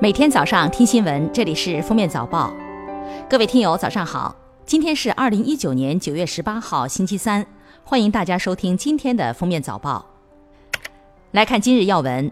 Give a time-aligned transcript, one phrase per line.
[0.00, 2.52] 每天早上听新闻，这里是封面早报。
[3.28, 4.34] 各位听友，早上好！
[4.66, 7.46] 今天是二零一九年九月十八号，星期三。
[7.84, 10.04] 欢迎大家收听今天的封面早报。
[11.32, 12.30] 来看今日要闻：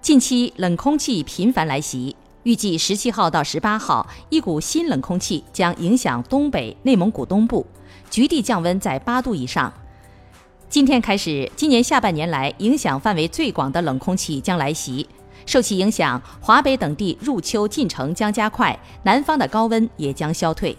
[0.00, 7.66] 近期冷空气频繁来袭，预计十七号到十八号，一股新冷空气将影响东北、内蒙古东部，
[8.10, 9.72] 局地降温在八度以上。
[10.68, 15.08] 今天开始，今年下半年来影响范围最广的冷空气将来袭。
[15.50, 20.76] 受其影响，华北等地入秋进程将加快，南方的高温也将消退。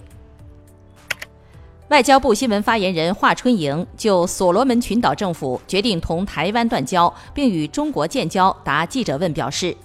[1.89, 9.75] 外交部新闻发言人华春莹就所罗门群岛政府决定同台湾断交并与中国建交答记者问表示：“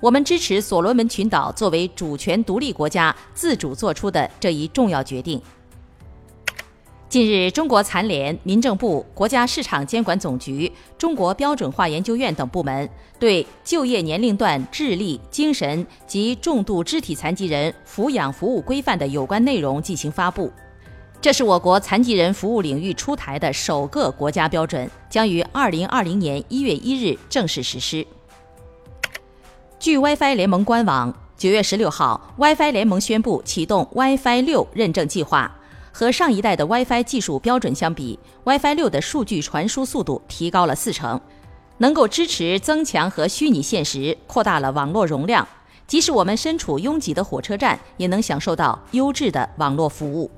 [0.00, 5.38] 我们支持所罗门群岛作为主权独立国家自主做出的这一重要决定。”
[7.12, 12.88] 近日，中国残联、民政部、国家市场监管总局、中国标准化研究院等部门
[13.18, 20.50] 对就业年龄段智力、精神及重度肢体残疾人抚养服务规范的有关内容进行发布。
[21.20, 28.06] 这是我国残疾人服务领域出台的首个国家标准，将于二零二零年一月一日正式实施。
[29.78, 35.58] 据 WiFi 联盟官网，九月十六号，WiFi 联盟宣布启动 WiFi 六认证计划。
[35.92, 41.20] 和上一代的 WiFi 技术标准相比，WiFi 六的数据传输速度提高了四成，
[41.78, 45.46] 能够支持增强和虚拟现实，扩大了网络容量。
[45.86, 50.30] 即使我们身处拥挤的火车站，也能享受到优质的网络服务。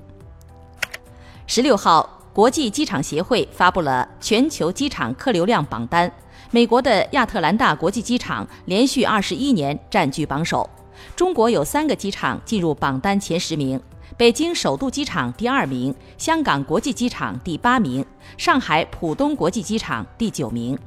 [1.47, 6.11] 十六号，国际机场协会发布了全球机场客流量榜单，
[6.51, 10.69] 美国的亚特兰大国际机场连续二十一年占据榜首，
[11.15, 13.79] 中国有三个机场进入榜单前十名。
[14.17, 18.05] 北京首都机场第二名，香港国际机场第八名，
[18.37, 20.77] 上海浦东国际机场第九名。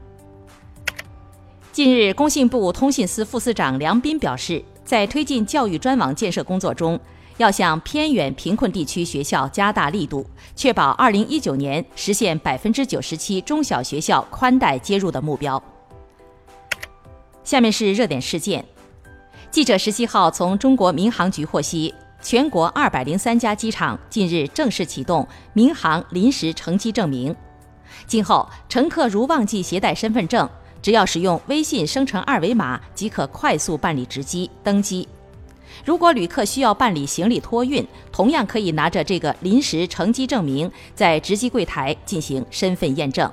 [1.70, 6.98] 近日，工信部通信司副司长梁斌表示，在推进教育专网建设工作中，
[7.36, 10.24] 要向偏远贫困地区学校加大力度，
[10.56, 15.62] 确保二零一九年实现百分之九十七中小学校宽带接入的目标。
[17.44, 18.64] 下面是热点事件，
[19.50, 21.94] 记者十七号从中国民航局获悉。
[22.20, 27.34] 全国二百零三家机场近日正式启动民航临时乘机证明。
[28.06, 30.48] 今后，乘客如忘记携带身份证，
[30.82, 35.08] 只要使用微信生成二维码即可快速办理值机登机。
[35.84, 43.30] 如果旅客需要办理行李托运，同样可以拿着这个临时乘机证明，在值机柜台进行身份验证。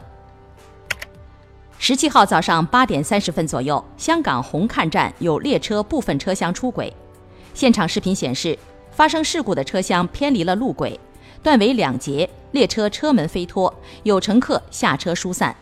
[1.80, 6.94] 十七号早上八点三十分左右，香港红磡站有列车部分车厢出轨，
[7.54, 8.58] 现场视频显示。
[8.96, 10.98] 发生事故的车厢偏离了路轨，
[11.44, 13.72] 断为两截，列车车门飞脱，
[14.04, 15.54] 有乘客下车疏散。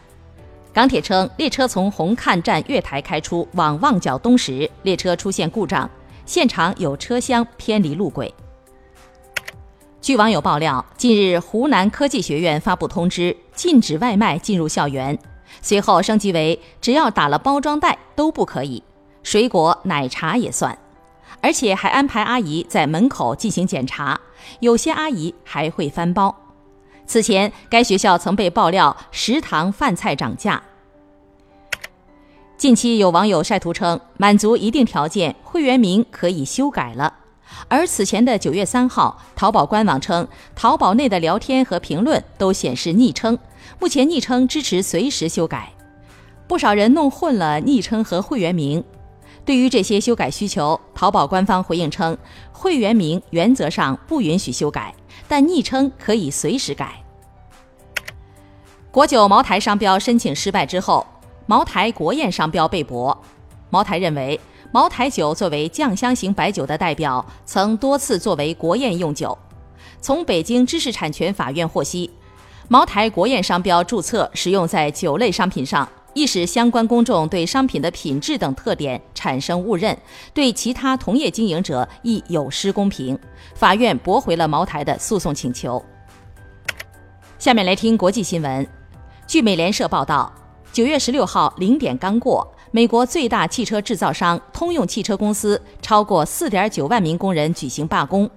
[0.72, 5.90] 港铁称，列车从红磡站月台开出往旺角东时，列车出现故障，
[6.28, 8.32] 现场有车厢偏离路轨。
[10.00, 15.18] 据网友爆料，近日湖南科技学院发布通知，禁止外卖进入校园，
[15.60, 18.84] 随后升级为只要打了包装袋都不可以，
[19.24, 20.78] 水果、奶茶也算。
[21.44, 24.18] 而且还安排阿姨在门口进行检查，
[24.62, 26.34] 有些阿姨还会翻包。
[27.06, 30.64] 此前，该学校曾被爆料食堂饭菜涨价。
[32.56, 37.14] 近期有网友晒图称，满足一定条件，会员名可以修改了。
[37.68, 40.26] 而此前的九月三号，淘宝官网称，
[40.56, 43.38] 淘宝内的聊天和评论都显示昵称，
[43.80, 45.74] 目前昵称支持随时修改。
[46.48, 48.82] 不少人弄混了昵称和会员名。
[49.46, 52.18] 对于这些修改需求，淘宝官方回应称，
[52.52, 54.94] 会员名原则上不允许修改，
[55.28, 57.04] 但昵称可以随时改。
[58.90, 61.06] 国酒茅台商标申请失败之后，
[61.46, 63.22] 茅台国宴商标被驳。
[63.70, 64.40] 茅台认为，
[64.72, 69.38] 茅台酒作为酱香型白酒的代表，曾多次作为国宴用酒。
[70.00, 72.10] 从北京知识产权法院获悉，
[72.70, 75.88] 茅台国宴商标注册使用在酒类商品上。
[76.14, 79.98] 易使相关公众对商品的品质等特点产生误认，
[80.34, 83.18] 对其他同业经营者亦有失公平。
[83.56, 85.84] 法院驳回了茅台的诉讼请求。
[87.40, 88.66] 下面来听国际新闻。
[89.26, 90.32] 据美联社报道，
[90.72, 98.30] 九月十六号零点刚过，美国最大汽车制造商通用汽车公司超过四点九万名工人举行罢工。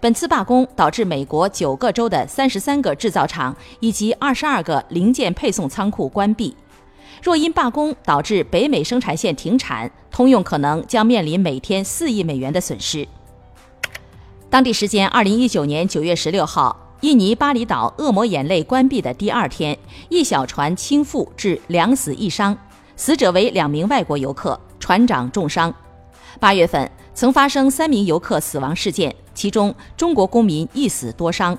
[0.00, 6.54] 本次罢工导致美国九个州的三十三个制造厂以及二十二个零件配送仓库关闭。
[7.20, 13.06] 若因罢工导致北美生产线停产，通用可能将面临每天四亿美元的损失。
[14.48, 19.76] 当地时间二零一九年九月十六号，印尼巴厘岛恶魔眼泪关闭的第二天，
[20.08, 22.56] 一小船倾覆致两死一伤，
[22.96, 25.74] 死者为两名外国游客，船长重伤。
[26.38, 31.58] 八月份曾发生三名游客死亡事件，其中中国公民一死多伤。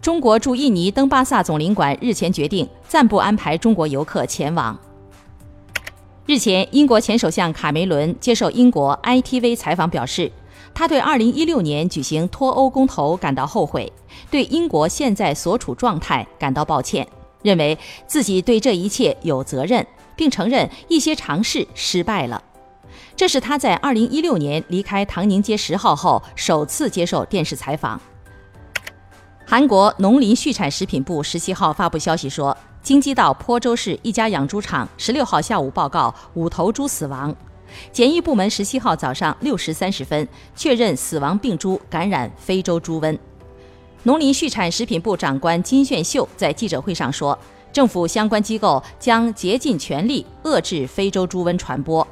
[0.00, 4.78] 中国驻印尼登巴萨总领馆日前决定暂不安排中国游客前往。
[6.24, 10.30] 日前，英国前首相卡梅伦接受英国 ITV 采访表示，
[10.72, 13.92] 他对2016年举行脱欧公投感到后悔，
[14.30, 17.06] 对英国现在所处状态感到抱歉，
[17.42, 19.84] 认为自己对这一切有责任，
[20.14, 22.42] 并承认一些尝试失败了。
[23.16, 28.00] 这是他在2016年离开唐宁街十号后首次接受电视采访。
[29.50, 37.34] 韩国农林畜产食品部十七号发布消息说，京畿道坡州市一家养猪场十六号下午报告五头猪死亡，
[37.90, 43.18] 检疫部门十七号早上六时三十分确认死亡病猪感染非洲猪瘟。
[44.02, 47.36] 农林畜产食品部长官金炫秀在记者会上说，
[47.72, 52.06] 政府相关机构将竭尽全力遏制非洲猪瘟传播。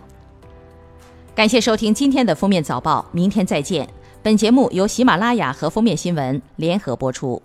[1.34, 3.86] 感谢收听今天的封面早报，明天再见。
[4.26, 7.40] 本节目由喜马拉雅和封面新闻联合播出。